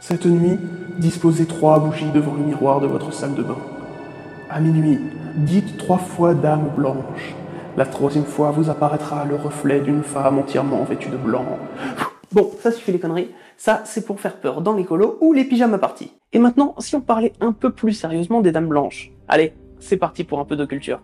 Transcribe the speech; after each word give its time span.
Cette 0.00 0.24
nuit, 0.24 0.58
disposez 0.96 1.44
trois 1.44 1.78
bougies 1.78 2.10
devant 2.10 2.32
le 2.32 2.42
miroir 2.42 2.80
de 2.80 2.86
votre 2.86 3.12
salle 3.12 3.34
de 3.34 3.42
bain. 3.42 3.58
À 4.48 4.58
minuit, 4.58 4.98
dites 5.36 5.76
trois 5.76 5.98
fois 5.98 6.32
Dame 6.32 6.70
Blanche. 6.74 7.34
La 7.76 7.84
troisième 7.84 8.24
fois 8.24 8.50
vous 8.50 8.70
apparaîtra 8.70 9.26
le 9.26 9.36
reflet 9.36 9.80
d'une 9.80 10.02
femme 10.02 10.38
entièrement 10.38 10.84
vêtue 10.84 11.10
de 11.10 11.18
blanc. 11.18 11.44
Bon, 12.32 12.50
ça 12.60 12.72
suffit 12.72 12.92
les 12.92 12.98
conneries. 12.98 13.30
Ça, 13.58 13.82
c'est 13.84 14.06
pour 14.06 14.20
faire 14.20 14.36
peur 14.36 14.62
dans 14.62 14.72
les 14.72 14.86
colos 14.86 15.18
ou 15.20 15.34
les 15.34 15.44
pyjamas 15.44 15.76
parties. 15.76 16.12
Et 16.32 16.38
maintenant, 16.38 16.74
si 16.78 16.96
on 16.96 17.02
parlait 17.02 17.34
un 17.42 17.52
peu 17.52 17.70
plus 17.70 17.92
sérieusement 17.92 18.40
des 18.40 18.52
Dames 18.52 18.68
Blanches. 18.68 19.12
Allez, 19.28 19.52
c'est 19.80 19.98
parti 19.98 20.24
pour 20.24 20.40
un 20.40 20.46
peu 20.46 20.56
de 20.56 20.64
culture. 20.64 21.00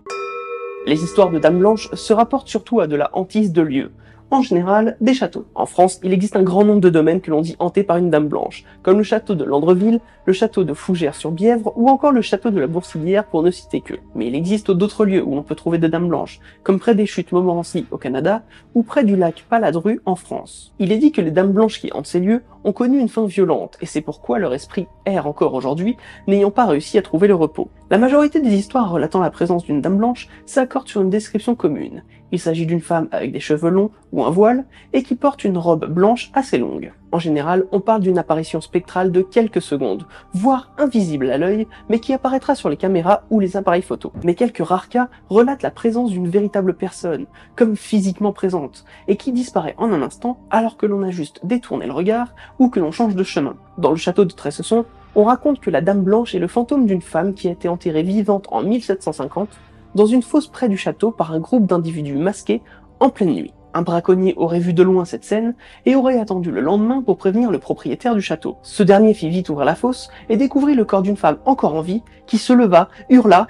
Les 0.86 1.04
histoires 1.04 1.30
de 1.30 1.38
Dames 1.38 1.58
Blanches 1.58 1.90
se 1.92 2.14
rapportent 2.14 2.48
surtout 2.48 2.80
à 2.80 2.86
de 2.86 2.96
la 2.96 3.10
hantise 3.12 3.52
de 3.52 3.60
lieux, 3.60 3.90
en 4.30 4.42
général 4.42 4.96
des 5.00 5.14
châteaux. 5.14 5.46
En 5.54 5.66
France, 5.66 6.00
il 6.02 6.12
existe 6.12 6.36
un 6.36 6.42
grand 6.42 6.64
nombre 6.64 6.80
de 6.80 6.88
domaines 6.88 7.20
que 7.20 7.30
l'on 7.30 7.40
dit 7.40 7.56
hantés 7.58 7.82
par 7.82 7.96
une 7.96 8.10
dame 8.10 8.28
blanche, 8.28 8.64
comme 8.82 8.98
le 8.98 9.02
château 9.02 9.34
de 9.34 9.44
Landreville, 9.44 10.00
le 10.24 10.32
château 10.32 10.64
de 10.64 10.74
Fougères-sur-Bièvre 10.74 11.72
ou 11.76 11.88
encore 11.88 12.12
le 12.12 12.22
château 12.22 12.50
de 12.50 12.58
la 12.58 12.66
Boursillière 12.66 13.24
pour 13.24 13.42
ne 13.42 13.50
citer 13.50 13.80
que. 13.80 13.94
Mais 14.14 14.26
il 14.26 14.34
existe 14.34 14.70
d'autres 14.70 15.04
lieux 15.04 15.22
où 15.22 15.34
l'on 15.34 15.42
peut 15.42 15.54
trouver 15.54 15.78
des 15.78 15.88
dames 15.88 16.08
blanches, 16.08 16.40
comme 16.62 16.80
près 16.80 16.94
des 16.94 17.06
chutes 17.06 17.32
Montmorency 17.32 17.86
au 17.90 17.96
Canada 17.96 18.42
ou 18.74 18.82
près 18.82 19.04
du 19.04 19.16
lac 19.16 19.44
Paladru 19.48 20.00
en 20.04 20.16
France. 20.16 20.72
Il 20.78 20.92
est 20.92 20.98
dit 20.98 21.12
que 21.12 21.20
les 21.20 21.30
dames 21.30 21.52
blanches 21.52 21.80
qui 21.80 21.92
hantent 21.92 22.06
ces 22.06 22.20
lieux 22.20 22.42
ont 22.66 22.72
connu 22.72 22.98
une 22.98 23.08
fin 23.08 23.24
violente 23.24 23.78
et 23.80 23.86
c'est 23.86 24.00
pourquoi 24.00 24.38
leur 24.38 24.52
esprit 24.52 24.88
erre 25.06 25.26
encore 25.26 25.54
aujourd'hui, 25.54 25.96
n'ayant 26.26 26.50
pas 26.50 26.66
réussi 26.66 26.98
à 26.98 27.02
trouver 27.02 27.28
le 27.28 27.34
repos. 27.34 27.70
La 27.90 27.96
majorité 27.96 28.40
des 28.40 28.54
histoires 28.54 28.90
relatant 28.90 29.20
la 29.20 29.30
présence 29.30 29.64
d'une 29.64 29.80
dame 29.80 29.96
blanche 29.96 30.28
s'accordent 30.44 30.88
sur 30.88 31.00
une 31.00 31.08
description 31.08 31.54
commune. 31.54 32.02
Il 32.32 32.40
s'agit 32.40 32.66
d'une 32.66 32.80
femme 32.80 33.08
avec 33.12 33.30
des 33.30 33.40
cheveux 33.40 33.70
longs 33.70 33.92
ou 34.12 34.24
un 34.24 34.30
voile 34.30 34.66
et 34.92 35.04
qui 35.04 35.14
porte 35.14 35.44
une 35.44 35.56
robe 35.56 35.86
blanche 35.86 36.32
assez 36.34 36.58
longue. 36.58 36.92
En 37.16 37.18
général, 37.18 37.64
on 37.72 37.80
parle 37.80 38.02
d'une 38.02 38.18
apparition 38.18 38.60
spectrale 38.60 39.10
de 39.10 39.22
quelques 39.22 39.62
secondes, 39.62 40.06
voire 40.34 40.70
invisible 40.76 41.30
à 41.30 41.38
l'œil, 41.38 41.66
mais 41.88 41.98
qui 41.98 42.12
apparaîtra 42.12 42.54
sur 42.54 42.68
les 42.68 42.76
caméras 42.76 43.22
ou 43.30 43.40
les 43.40 43.56
appareils 43.56 43.80
photo. 43.80 44.12
Mais 44.22 44.34
quelques 44.34 44.62
rares 44.62 44.90
cas 44.90 45.08
relatent 45.30 45.62
la 45.62 45.70
présence 45.70 46.10
d'une 46.10 46.28
véritable 46.28 46.74
personne, 46.74 47.24
comme 47.54 47.74
physiquement 47.74 48.32
présente, 48.32 48.84
et 49.08 49.16
qui 49.16 49.32
disparaît 49.32 49.74
en 49.78 49.94
un 49.94 50.02
instant 50.02 50.40
alors 50.50 50.76
que 50.76 50.84
l'on 50.84 51.02
a 51.04 51.10
juste 51.10 51.40
détourné 51.42 51.86
le 51.86 51.94
regard 51.94 52.34
ou 52.58 52.68
que 52.68 52.80
l'on 52.80 52.92
change 52.92 53.14
de 53.14 53.24
chemin. 53.24 53.56
Dans 53.78 53.92
le 53.92 53.96
château 53.96 54.26
de 54.26 54.32
Tressesson, 54.34 54.84
on 55.14 55.24
raconte 55.24 55.60
que 55.60 55.70
la 55.70 55.80
Dame 55.80 56.02
Blanche 56.02 56.34
est 56.34 56.38
le 56.38 56.48
fantôme 56.48 56.84
d'une 56.84 57.00
femme 57.00 57.32
qui 57.32 57.48
a 57.48 57.52
été 57.52 57.66
enterrée 57.66 58.02
vivante 58.02 58.46
en 58.50 58.60
1750 58.60 59.48
dans 59.94 60.04
une 60.04 60.20
fosse 60.20 60.48
près 60.48 60.68
du 60.68 60.76
château 60.76 61.12
par 61.12 61.32
un 61.32 61.40
groupe 61.40 61.66
d'individus 61.66 62.18
masqués 62.18 62.60
en 63.00 63.08
pleine 63.08 63.32
nuit. 63.32 63.54
Un 63.76 63.82
braconnier 63.82 64.32
aurait 64.38 64.58
vu 64.58 64.72
de 64.72 64.82
loin 64.82 65.04
cette 65.04 65.26
scène 65.26 65.54
et 65.84 65.96
aurait 65.96 66.18
attendu 66.18 66.50
le 66.50 66.62
lendemain 66.62 67.02
pour 67.02 67.18
prévenir 67.18 67.50
le 67.50 67.58
propriétaire 67.58 68.14
du 68.14 68.22
château. 68.22 68.56
Ce 68.62 68.82
dernier 68.82 69.12
fit 69.12 69.28
vite 69.28 69.50
ouvrir 69.50 69.66
la 69.66 69.74
fosse 69.74 70.08
et 70.30 70.38
découvrit 70.38 70.74
le 70.74 70.86
corps 70.86 71.02
d'une 71.02 71.18
femme 71.18 71.36
encore 71.44 71.74
en 71.74 71.82
vie 71.82 72.02
qui 72.26 72.38
se 72.38 72.54
leva, 72.54 72.88
hurla 73.10 73.46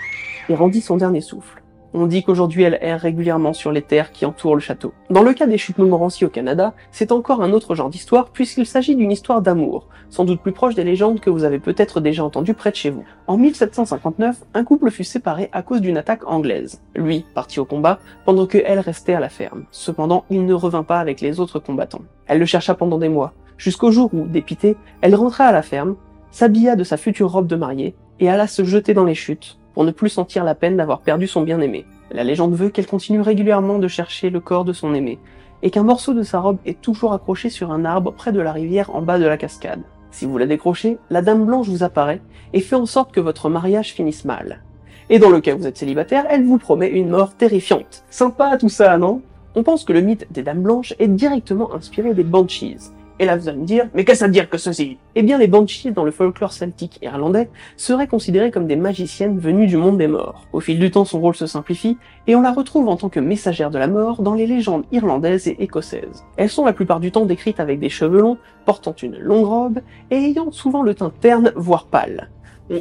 et 0.48 0.56
rendit 0.56 0.80
son 0.80 0.96
dernier 0.96 1.20
souffle. 1.20 1.62
On 1.98 2.06
dit 2.06 2.22
qu'aujourd'hui 2.22 2.62
elle 2.62 2.78
erre 2.82 3.00
régulièrement 3.00 3.54
sur 3.54 3.72
les 3.72 3.80
terres 3.80 4.12
qui 4.12 4.26
entourent 4.26 4.54
le 4.54 4.60
château. 4.60 4.92
Dans 5.08 5.22
le 5.22 5.32
cas 5.32 5.46
des 5.46 5.56
chutes 5.56 5.78
Montmorency 5.78 6.26
au 6.26 6.28
Canada, 6.28 6.74
c'est 6.90 7.10
encore 7.10 7.40
un 7.42 7.54
autre 7.54 7.74
genre 7.74 7.88
d'histoire 7.88 8.28
puisqu'il 8.28 8.66
s'agit 8.66 8.96
d'une 8.96 9.10
histoire 9.10 9.40
d'amour, 9.40 9.88
sans 10.10 10.26
doute 10.26 10.42
plus 10.42 10.52
proche 10.52 10.74
des 10.74 10.84
légendes 10.84 11.20
que 11.20 11.30
vous 11.30 11.44
avez 11.44 11.58
peut-être 11.58 12.00
déjà 12.00 12.22
entendues 12.22 12.52
près 12.52 12.70
de 12.70 12.76
chez 12.76 12.90
vous. 12.90 13.02
En 13.26 13.38
1759, 13.38 14.36
un 14.52 14.62
couple 14.62 14.90
fut 14.90 15.04
séparé 15.04 15.48
à 15.52 15.62
cause 15.62 15.80
d'une 15.80 15.96
attaque 15.96 16.30
anglaise. 16.30 16.82
Lui 16.94 17.24
partit 17.32 17.60
au 17.60 17.64
combat, 17.64 17.98
pendant 18.26 18.46
que 18.46 18.58
elle 18.62 18.80
restait 18.80 19.14
à 19.14 19.20
la 19.20 19.30
ferme. 19.30 19.64
Cependant, 19.70 20.26
il 20.28 20.44
ne 20.44 20.52
revint 20.52 20.82
pas 20.82 21.00
avec 21.00 21.22
les 21.22 21.40
autres 21.40 21.60
combattants. 21.60 22.02
Elle 22.26 22.40
le 22.40 22.44
chercha 22.44 22.74
pendant 22.74 22.98
des 22.98 23.08
mois, 23.08 23.32
jusqu'au 23.56 23.90
jour 23.90 24.10
où, 24.12 24.26
dépitée, 24.26 24.76
elle 25.00 25.14
rentra 25.14 25.44
à 25.46 25.52
la 25.52 25.62
ferme, 25.62 25.96
s'habilla 26.30 26.76
de 26.76 26.84
sa 26.84 26.98
future 26.98 27.32
robe 27.32 27.46
de 27.46 27.56
mariée, 27.56 27.94
et 28.20 28.28
alla 28.28 28.48
se 28.48 28.64
jeter 28.64 28.92
dans 28.92 29.04
les 29.04 29.14
chutes, 29.14 29.58
pour 29.76 29.84
ne 29.84 29.90
plus 29.90 30.08
sentir 30.08 30.42
la 30.42 30.54
peine 30.54 30.78
d'avoir 30.78 31.00
perdu 31.00 31.26
son 31.26 31.42
bien-aimé. 31.42 31.84
La 32.10 32.24
légende 32.24 32.54
veut 32.54 32.70
qu'elle 32.70 32.86
continue 32.86 33.20
régulièrement 33.20 33.78
de 33.78 33.88
chercher 33.88 34.30
le 34.30 34.40
corps 34.40 34.64
de 34.64 34.72
son 34.72 34.94
aimé, 34.94 35.18
et 35.62 35.68
qu'un 35.68 35.82
morceau 35.82 36.14
de 36.14 36.22
sa 36.22 36.40
robe 36.40 36.56
est 36.64 36.80
toujours 36.80 37.12
accroché 37.12 37.50
sur 37.50 37.70
un 37.70 37.84
arbre 37.84 38.10
près 38.10 38.32
de 38.32 38.40
la 38.40 38.52
rivière 38.52 38.96
en 38.96 39.02
bas 39.02 39.18
de 39.18 39.26
la 39.26 39.36
cascade. 39.36 39.82
Si 40.10 40.24
vous 40.24 40.38
la 40.38 40.46
décrochez, 40.46 40.96
la 41.10 41.20
dame 41.20 41.44
blanche 41.44 41.68
vous 41.68 41.82
apparaît 41.82 42.22
et 42.54 42.60
fait 42.60 42.74
en 42.74 42.86
sorte 42.86 43.12
que 43.12 43.20
votre 43.20 43.50
mariage 43.50 43.92
finisse 43.92 44.24
mal. 44.24 44.62
Et 45.10 45.18
dans 45.18 45.28
le 45.28 45.42
cas 45.42 45.54
où 45.54 45.58
vous 45.58 45.66
êtes 45.66 45.76
célibataire, 45.76 46.24
elle 46.30 46.46
vous 46.46 46.56
promet 46.56 46.88
une 46.88 47.10
mort 47.10 47.34
terrifiante. 47.34 48.02
Sympa 48.08 48.56
tout 48.56 48.70
ça, 48.70 48.96
non? 48.96 49.20
On 49.54 49.62
pense 49.62 49.84
que 49.84 49.92
le 49.92 50.00
mythe 50.00 50.26
des 50.30 50.42
dames 50.42 50.62
blanches 50.62 50.94
est 50.98 51.08
directement 51.08 51.74
inspiré 51.74 52.14
des 52.14 52.24
banshees, 52.24 52.94
et 53.18 53.24
là, 53.24 53.36
vous 53.36 53.48
allez 53.48 53.58
me 53.58 53.64
dire, 53.64 53.88
mais 53.94 54.04
qu'est-ce 54.04 54.24
à 54.24 54.28
dire 54.28 54.50
que 54.50 54.58
ceci? 54.58 54.98
Eh 55.14 55.22
bien, 55.22 55.38
les 55.38 55.46
Banshees 55.46 55.90
dans 55.90 56.04
le 56.04 56.10
folklore 56.10 56.52
celtique 56.52 56.98
irlandais 57.00 57.48
seraient 57.76 58.06
considérées 58.06 58.50
comme 58.50 58.66
des 58.66 58.76
magiciennes 58.76 59.38
venues 59.38 59.66
du 59.66 59.78
monde 59.78 59.96
des 59.96 60.06
morts. 60.06 60.46
Au 60.52 60.60
fil 60.60 60.78
du 60.78 60.90
temps, 60.90 61.06
son 61.06 61.20
rôle 61.20 61.34
se 61.34 61.46
simplifie, 61.46 61.96
et 62.26 62.36
on 62.36 62.42
la 62.42 62.52
retrouve 62.52 62.88
en 62.88 62.96
tant 62.96 63.08
que 63.08 63.20
messagère 63.20 63.70
de 63.70 63.78
la 63.78 63.88
mort 63.88 64.20
dans 64.20 64.34
les 64.34 64.46
légendes 64.46 64.84
irlandaises 64.92 65.48
et 65.48 65.62
écossaises. 65.62 66.24
Elles 66.36 66.50
sont 66.50 66.66
la 66.66 66.74
plupart 66.74 67.00
du 67.00 67.10
temps 67.10 67.24
décrites 67.24 67.60
avec 67.60 67.80
des 67.80 67.88
cheveux 67.88 68.20
longs, 68.20 68.36
portant 68.66 68.94
une 69.02 69.16
longue 69.18 69.46
robe, 69.46 69.80
et 70.10 70.16
ayant 70.16 70.50
souvent 70.50 70.82
le 70.82 70.94
teint 70.94 71.12
terne, 71.20 71.52
voire 71.56 71.86
pâle. 71.86 72.28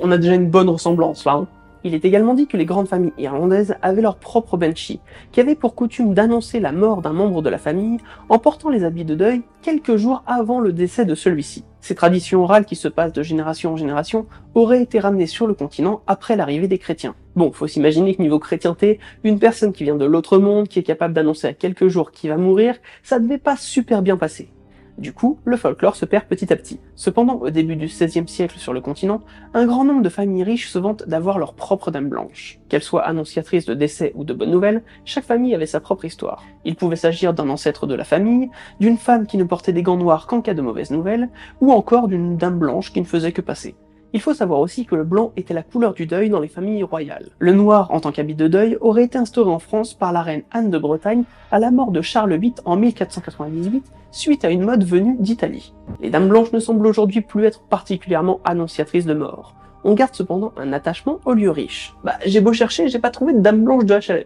On 0.01 0.11
a 0.11 0.17
déjà 0.17 0.33
une 0.33 0.49
bonne 0.49 0.69
ressemblance 0.69 1.23
là, 1.25 1.33
hein 1.33 1.47
il 1.85 1.93
est 1.93 2.03
également 2.03 2.33
dit 2.33 2.47
que 2.47 2.57
les 2.57 2.65
grandes 2.65 2.87
familles 2.87 3.13
irlandaises 3.19 3.75
avaient 3.83 4.01
leur 4.01 4.17
propre 4.17 4.57
banshee, 4.57 4.99
qui 5.31 5.39
avait 5.39 5.53
pour 5.53 5.75
coutume 5.75 6.15
d'annoncer 6.15 6.59
la 6.59 6.71
mort 6.71 7.03
d'un 7.03 7.13
membre 7.13 7.43
de 7.43 7.49
la 7.49 7.59
famille 7.59 7.99
en 8.27 8.39
portant 8.39 8.71
les 8.71 8.83
habits 8.83 9.05
de 9.05 9.13
deuil 9.13 9.43
quelques 9.61 9.95
jours 9.95 10.23
avant 10.25 10.59
le 10.59 10.73
décès 10.73 11.05
de 11.05 11.13
celui-ci. 11.13 11.63
Ces 11.81 11.93
traditions 11.93 12.41
orales 12.41 12.65
qui 12.65 12.75
se 12.75 12.87
passent 12.87 13.13
de 13.13 13.21
génération 13.21 13.73
en 13.73 13.77
génération 13.77 14.25
auraient 14.55 14.81
été 14.81 14.99
ramenées 14.99 15.27
sur 15.27 15.45
le 15.45 15.53
continent 15.53 16.01
après 16.07 16.35
l'arrivée 16.35 16.67
des 16.67 16.79
chrétiens. 16.79 17.13
Bon, 17.35 17.51
faut 17.51 17.67
s'imaginer 17.67 18.15
que 18.15 18.21
niveau 18.23 18.39
chrétienté, 18.39 18.99
une 19.23 19.37
personne 19.37 19.71
qui 19.71 19.83
vient 19.83 19.95
de 19.95 20.05
l'autre 20.05 20.39
monde, 20.39 20.67
qui 20.67 20.79
est 20.79 20.83
capable 20.83 21.13
d'annoncer 21.13 21.45
à 21.45 21.53
quelques 21.53 21.87
jours 21.87 22.09
qu'il 22.09 22.31
va 22.31 22.37
mourir, 22.37 22.77
ça 23.03 23.19
devait 23.19 23.37
pas 23.37 23.57
super 23.57 24.01
bien 24.01 24.17
passer. 24.17 24.49
Du 24.97 25.11
coup, 25.11 25.39
le 25.43 25.57
folklore 25.57 25.97
se 25.97 26.05
perd 26.05 26.23
petit 26.25 26.53
à 26.53 26.55
petit. 26.55 26.79
Cependant, 26.95 27.35
au 27.35 27.49
début 27.49 27.75
du 27.75 27.87
XVIe 27.87 28.27
siècle 28.27 28.57
sur 28.57 28.71
le 28.71 28.79
continent, 28.79 29.21
un 29.53 29.65
grand 29.65 29.83
nombre 29.83 30.01
de 30.01 30.09
familles 30.09 30.43
riches 30.43 30.69
se 30.69 30.79
vantent 30.79 31.07
d'avoir 31.07 31.37
leur 31.37 31.53
propre 31.53 31.91
dame 31.91 32.07
blanche. 32.07 32.59
Qu'elle 32.69 32.81
soit 32.81 33.03
annonciatrice 33.03 33.65
de 33.65 33.73
décès 33.73 34.13
ou 34.15 34.23
de 34.23 34.33
bonnes 34.33 34.51
nouvelles, 34.51 34.83
chaque 35.03 35.25
famille 35.25 35.53
avait 35.53 35.65
sa 35.65 35.81
propre 35.81 36.05
histoire. 36.05 36.43
Il 36.63 36.75
pouvait 36.75 36.95
s'agir 36.95 37.33
d'un 37.33 37.49
ancêtre 37.49 37.87
de 37.87 37.95
la 37.95 38.05
famille, 38.05 38.49
d'une 38.79 38.97
femme 38.97 39.27
qui 39.27 39.37
ne 39.37 39.43
portait 39.43 39.73
des 39.73 39.83
gants 39.83 39.97
noirs 39.97 40.27
qu'en 40.27 40.41
cas 40.41 40.53
de 40.53 40.61
mauvaises 40.61 40.91
nouvelles, 40.91 41.29
ou 41.59 41.73
encore 41.73 42.07
d'une 42.07 42.37
dame 42.37 42.57
blanche 42.57 42.93
qui 42.93 43.01
ne 43.01 43.05
faisait 43.05 43.33
que 43.33 43.41
passer. 43.41 43.75
Il 44.15 44.21
faut 44.21 44.33
savoir 44.33 44.61
aussi 44.61 44.85
que 44.85 44.95
le 44.95 45.03
blanc 45.03 45.33
était 45.35 45.53
la 45.53 45.61
couleur 45.61 45.93
du 45.93 46.05
deuil 46.05 46.29
dans 46.29 46.39
les 46.39 46.47
familles 46.47 46.83
royales. 46.83 47.31
Le 47.37 47.51
noir, 47.51 47.91
en 47.91 47.99
tant 47.99 48.13
qu'habit 48.13 48.33
de 48.33 48.47
deuil, 48.47 48.77
aurait 48.79 49.03
été 49.03 49.17
instauré 49.17 49.51
en 49.51 49.59
France 49.59 49.93
par 49.93 50.13
la 50.13 50.21
reine 50.21 50.43
Anne 50.51 50.71
de 50.71 50.77
Bretagne 50.77 51.25
à 51.51 51.59
la 51.59 51.69
mort 51.69 51.91
de 51.91 52.01
Charles 52.01 52.37
VIII 52.37 52.53
en 52.63 52.77
1498, 52.77 53.91
suite 54.11 54.45
à 54.45 54.51
une 54.51 54.63
mode 54.63 54.85
venue 54.85 55.17
d'Italie. 55.19 55.73
Les 55.99 56.09
dames 56.09 56.29
blanches 56.29 56.53
ne 56.53 56.59
semblent 56.59 56.87
aujourd'hui 56.87 57.19
plus 57.19 57.43
être 57.43 57.63
particulièrement 57.63 58.39
annonciatrices 58.45 59.05
de 59.05 59.13
mort. 59.13 59.53
On 59.83 59.95
garde 59.95 60.15
cependant 60.15 60.53
un 60.55 60.71
attachement 60.71 61.19
aux 61.25 61.33
lieux 61.33 61.51
riches. 61.51 61.93
Bah, 62.05 62.15
j'ai 62.25 62.39
beau 62.39 62.53
chercher, 62.53 62.87
j'ai 62.87 62.99
pas 62.99 63.11
trouvé 63.11 63.33
de 63.33 63.41
dame 63.41 63.65
blanche 63.65 63.83
de 63.83 63.95
HLM. 63.95 64.23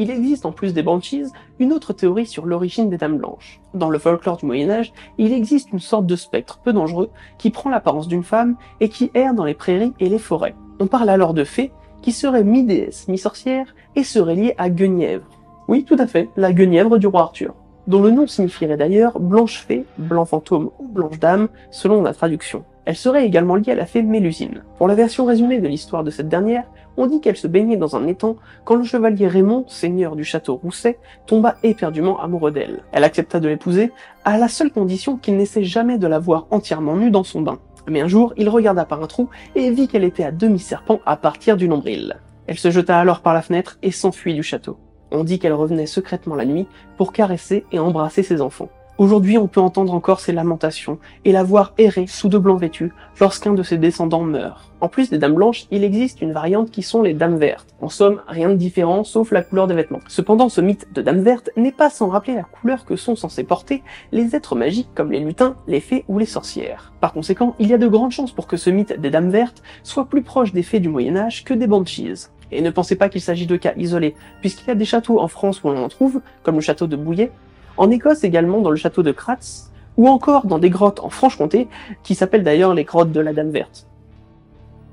Il 0.00 0.10
existe 0.10 0.46
en 0.46 0.52
plus 0.52 0.72
des 0.72 0.82
banshees 0.82 1.32
une 1.58 1.72
autre 1.72 1.92
théorie 1.92 2.26
sur 2.26 2.46
l'origine 2.46 2.88
des 2.88 2.98
dames 2.98 3.18
blanches. 3.18 3.60
Dans 3.74 3.90
le 3.90 3.98
folklore 3.98 4.36
du 4.36 4.46
Moyen 4.46 4.70
Âge, 4.70 4.92
il 5.18 5.32
existe 5.32 5.72
une 5.72 5.80
sorte 5.80 6.06
de 6.06 6.14
spectre 6.14 6.60
peu 6.62 6.72
dangereux 6.72 7.10
qui 7.36 7.50
prend 7.50 7.68
l'apparence 7.68 8.06
d'une 8.06 8.22
femme 8.22 8.56
et 8.80 8.88
qui 8.88 9.10
erre 9.14 9.34
dans 9.34 9.44
les 9.44 9.54
prairies 9.54 9.94
et 9.98 10.08
les 10.08 10.20
forêts. 10.20 10.54
On 10.78 10.86
parle 10.86 11.08
alors 11.08 11.34
de 11.34 11.42
fées 11.42 11.72
qui 12.00 12.12
seraient 12.12 12.44
mi-déesse, 12.44 13.08
mi-sorcière 13.08 13.74
et 13.96 14.04
seraient 14.04 14.36
liées 14.36 14.54
à 14.56 14.70
Guenièvre. 14.70 15.26
Oui, 15.66 15.84
tout 15.84 15.96
à 15.98 16.06
fait, 16.06 16.28
la 16.36 16.52
Guenièvre 16.52 16.98
du 16.98 17.08
roi 17.08 17.22
Arthur 17.22 17.54
dont 17.88 18.02
le 18.02 18.10
nom 18.10 18.26
signifierait 18.26 18.76
d'ailleurs 18.76 19.18
blanche 19.18 19.64
fée, 19.66 19.84
blanc 19.96 20.26
fantôme 20.26 20.70
ou 20.78 20.86
blanche 20.86 21.18
dame, 21.18 21.48
selon 21.70 22.02
la 22.02 22.12
traduction. 22.12 22.64
Elle 22.88 22.96
serait 22.96 23.26
également 23.26 23.56
liée 23.56 23.72
à 23.72 23.74
la 23.74 23.84
fée 23.84 24.00
Mélusine. 24.00 24.62
Pour 24.78 24.88
la 24.88 24.94
version 24.94 25.26
résumée 25.26 25.60
de 25.60 25.68
l'histoire 25.68 26.04
de 26.04 26.10
cette 26.10 26.30
dernière, 26.30 26.64
on 26.96 27.06
dit 27.06 27.20
qu'elle 27.20 27.36
se 27.36 27.46
baignait 27.46 27.76
dans 27.76 27.96
un 27.96 28.06
étang 28.06 28.36
quand 28.64 28.76
le 28.76 28.82
chevalier 28.82 29.28
Raymond, 29.28 29.66
seigneur 29.68 30.16
du 30.16 30.24
château 30.24 30.56
Rousset, 30.56 30.98
tomba 31.26 31.56
éperdument 31.62 32.18
amoureux 32.18 32.50
d'elle. 32.50 32.82
Elle 32.92 33.04
accepta 33.04 33.40
de 33.40 33.48
l'épouser, 33.48 33.92
à 34.24 34.38
la 34.38 34.48
seule 34.48 34.72
condition 34.72 35.18
qu'il 35.18 35.36
n'essaie 35.36 35.64
jamais 35.64 35.98
de 35.98 36.06
la 36.06 36.18
voir 36.18 36.46
entièrement 36.50 36.96
nue 36.96 37.10
dans 37.10 37.24
son 37.24 37.42
bain. 37.42 37.58
Mais 37.88 38.00
un 38.00 38.08
jour, 38.08 38.32
il 38.38 38.48
regarda 38.48 38.86
par 38.86 39.02
un 39.02 39.06
trou 39.06 39.28
et 39.54 39.70
vit 39.70 39.86
qu'elle 39.86 40.02
était 40.02 40.24
à 40.24 40.32
demi-serpent 40.32 41.00
à 41.04 41.18
partir 41.18 41.58
du 41.58 41.68
nombril. 41.68 42.16
Elle 42.46 42.58
se 42.58 42.70
jeta 42.70 42.98
alors 42.98 43.20
par 43.20 43.34
la 43.34 43.42
fenêtre 43.42 43.76
et 43.82 43.90
s'enfuit 43.90 44.32
du 44.32 44.42
château. 44.42 44.78
On 45.10 45.24
dit 45.24 45.38
qu'elle 45.38 45.52
revenait 45.52 45.84
secrètement 45.84 46.36
la 46.36 46.46
nuit 46.46 46.66
pour 46.96 47.12
caresser 47.12 47.66
et 47.70 47.78
embrasser 47.78 48.22
ses 48.22 48.40
enfants. 48.40 48.70
Aujourd'hui, 48.98 49.38
on 49.38 49.46
peut 49.46 49.60
entendre 49.60 49.94
encore 49.94 50.18
ses 50.18 50.32
lamentations 50.32 50.98
et 51.24 51.30
la 51.30 51.44
voir 51.44 51.72
errer 51.78 52.08
sous 52.08 52.28
de 52.28 52.36
blancs 52.36 52.60
vêtus 52.60 52.92
lorsqu'un 53.20 53.54
de 53.54 53.62
ses 53.62 53.78
descendants 53.78 54.24
meurt. 54.24 54.72
En 54.80 54.88
plus 54.88 55.08
des 55.08 55.18
dames 55.18 55.36
blanches, 55.36 55.68
il 55.70 55.84
existe 55.84 56.20
une 56.20 56.32
variante 56.32 56.72
qui 56.72 56.82
sont 56.82 57.00
les 57.02 57.14
dames 57.14 57.38
vertes. 57.38 57.76
En 57.80 57.90
somme, 57.90 58.22
rien 58.26 58.48
de 58.48 58.56
différent 58.56 59.04
sauf 59.04 59.30
la 59.30 59.42
couleur 59.42 59.68
des 59.68 59.74
vêtements. 59.76 60.00
Cependant, 60.08 60.48
ce 60.48 60.60
mythe 60.60 60.92
de 60.92 61.00
dame 61.00 61.20
verte 61.20 61.50
n'est 61.56 61.70
pas 61.70 61.90
sans 61.90 62.08
rappeler 62.08 62.34
la 62.34 62.42
couleur 62.42 62.84
que 62.84 62.96
sont 62.96 63.14
censés 63.14 63.44
porter 63.44 63.84
les 64.10 64.34
êtres 64.34 64.56
magiques 64.56 64.90
comme 64.96 65.12
les 65.12 65.20
lutins, 65.20 65.54
les 65.68 65.78
fées 65.78 66.04
ou 66.08 66.18
les 66.18 66.26
sorcières. 66.26 66.92
Par 67.00 67.12
conséquent, 67.12 67.54
il 67.60 67.68
y 67.68 67.74
a 67.74 67.78
de 67.78 67.86
grandes 67.86 68.10
chances 68.10 68.32
pour 68.32 68.48
que 68.48 68.56
ce 68.56 68.68
mythe 68.68 69.00
des 69.00 69.10
dames 69.10 69.30
vertes 69.30 69.62
soit 69.84 70.06
plus 70.06 70.22
proche 70.22 70.52
des 70.52 70.64
fées 70.64 70.80
du 70.80 70.88
Moyen 70.88 71.16
Âge 71.16 71.44
que 71.44 71.54
des 71.54 71.68
banshees. 71.68 72.30
Et 72.50 72.62
ne 72.62 72.70
pensez 72.70 72.96
pas 72.96 73.08
qu'il 73.08 73.20
s'agit 73.20 73.46
de 73.46 73.56
cas 73.56 73.74
isolés, 73.76 74.16
puisqu'il 74.40 74.66
y 74.66 74.70
a 74.72 74.74
des 74.74 74.84
châteaux 74.84 75.20
en 75.20 75.28
France 75.28 75.62
où 75.62 75.68
l'on 75.68 75.84
en 75.84 75.88
trouve, 75.88 76.20
comme 76.42 76.56
le 76.56 76.62
château 76.62 76.88
de 76.88 76.96
Bouillet, 76.96 77.30
en 77.78 77.90
Écosse 77.90 78.24
également 78.24 78.60
dans 78.60 78.70
le 78.70 78.76
château 78.76 79.02
de 79.02 79.12
Kratz, 79.12 79.70
ou 79.96 80.08
encore 80.08 80.46
dans 80.46 80.58
des 80.58 80.70
grottes 80.70 81.00
en 81.00 81.10
Franche-Comté, 81.10 81.68
qui 82.02 82.14
s'appellent 82.14 82.44
d'ailleurs 82.44 82.74
les 82.74 82.84
grottes 82.84 83.12
de 83.12 83.20
la 83.20 83.32
Dame 83.32 83.50
Verte. 83.50 83.86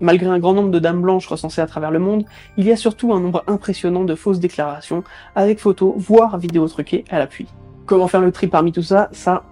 Malgré 0.01 0.27
un 0.27 0.39
grand 0.39 0.53
nombre 0.53 0.71
de 0.71 0.79
dames 0.79 1.01
blanches 1.01 1.27
recensées 1.27 1.61
à 1.61 1.67
travers 1.67 1.91
le 1.91 1.99
monde, 1.99 2.25
il 2.57 2.65
y 2.65 2.71
a 2.71 2.75
surtout 2.75 3.13
un 3.13 3.19
nombre 3.21 3.43
impressionnant 3.47 4.03
de 4.03 4.13
fausses 4.15 4.39
déclarations, 4.39 5.03
avec 5.35 5.59
photos, 5.59 5.93
voire 5.95 6.37
vidéos 6.37 6.67
truquées 6.67 7.05
à 7.09 7.19
l'appui. 7.19 7.47
Comment 7.85 8.07
faire 8.07 8.21
le 8.21 8.31
tri 8.31 8.47
parmi 8.47 8.71
tout 8.71 8.81
ça, 8.81 9.09
ça, 9.13 9.43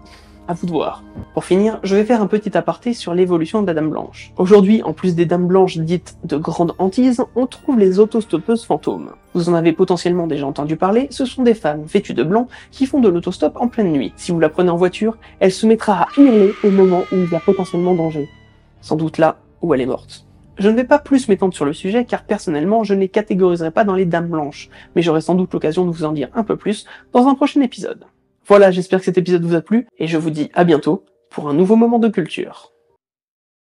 à 0.48 0.54
vous 0.54 0.66
de 0.66 0.72
voir. 0.72 1.04
Pour 1.34 1.46
finir, 1.46 1.80
je 1.84 1.96
vais 1.96 2.06
faire 2.06 2.22
un 2.22 2.28
petit 2.28 2.58
aparté 2.58 2.94
sur 2.94 3.14
l'évolution 3.14 3.62
de 3.62 3.68
la 3.68 3.74
Dame 3.74 3.90
Blanche. 3.90 4.34
Aujourd'hui, 4.38 4.84
en 4.84 4.94
plus 4.94 5.16
des 5.16 5.26
Dames 5.26 5.48
Blanches 5.48 5.78
dites 5.78 6.18
de 6.24 6.38
grande 6.38 6.74
hantise, 6.78 7.24
on 7.36 7.48
trouve 7.48 7.80
les 7.80 8.00
autostoppeuses 8.00 8.66
fantômes. 8.66 9.12
Vous 9.34 9.50
en 9.50 9.54
avez 9.54 9.72
potentiellement 9.72 10.28
déjà 10.28 10.46
entendu 10.46 10.76
parler, 10.76 11.08
ce 11.10 11.26
sont 11.26 11.44
des 11.44 11.54
femmes 11.54 11.84
vêtues 11.84 12.14
de 12.14 12.24
blanc 12.24 12.48
qui 12.72 12.86
font 12.86 13.00
de 13.00 13.10
l'autostop 13.10 13.58
en 13.58 13.68
pleine 13.68 13.92
nuit. 13.92 14.14
Si 14.16 14.32
vous 14.32 14.40
la 14.40 14.50
prenez 14.50 14.70
en 14.70 14.78
voiture, 14.78 15.18
elle 15.40 15.52
se 15.52 15.66
mettra 15.66 16.04
à 16.04 16.08
hurler 16.18 16.54
au 16.64 16.70
moment 16.70 17.04
où 17.12 17.16
il 17.16 17.30
y 17.32 17.36
a 17.36 17.40
potentiellement 17.40 17.96
danger. 17.96 18.30
Sans 18.82 18.96
doute 18.96 19.18
là 19.18 19.38
où 19.62 19.74
elle 19.74 19.82
est 19.82 19.86
morte. 19.86 20.26
Je 20.60 20.70
ne 20.70 20.76
vais 20.76 20.84
pas 20.84 21.00
plus 21.00 21.28
m'étendre 21.30 21.54
sur 21.56 21.66
le 21.66 21.74
sujet 21.74 22.06
car 22.06 22.26
personnellement 22.26 22.84
je 22.84 22.94
ne 22.94 23.00
les 23.00 23.10
catégoriserai 23.10 23.72
pas 23.72 23.86
dans 23.86 23.96
les 23.96 24.06
dames 24.06 24.28
blanches, 24.28 24.70
mais 24.96 25.02
j'aurai 25.02 25.22
sans 25.22 25.34
doute 25.34 25.52
l'occasion 25.52 25.84
de 25.86 25.90
vous 25.90 26.06
en 26.06 26.12
dire 26.12 26.30
un 26.36 26.44
peu 26.44 26.58
plus 26.58 26.86
dans 27.12 27.28
un 27.28 27.34
prochain 27.34 27.62
épisode. 27.62 28.06
Voilà, 28.46 28.72
j'espère 28.72 29.00
que 29.00 29.06
cet 29.06 29.18
épisode 29.18 29.46
vous 29.46 29.56
a 29.56 29.62
plu, 29.62 29.88
et 29.98 30.08
je 30.08 30.18
vous 30.18 30.30
dis 30.30 30.50
à 30.54 30.66
bientôt 30.66 31.06
pour 31.30 31.50
un 31.50 31.54
nouveau 31.54 31.76
moment 31.76 32.00
de 32.00 32.10
culture. 32.10 32.73